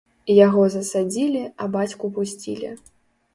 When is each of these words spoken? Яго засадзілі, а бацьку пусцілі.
Яго 0.45 0.63
засадзілі, 0.75 1.43
а 1.67 1.69
бацьку 1.77 2.11
пусцілі. 2.17 2.73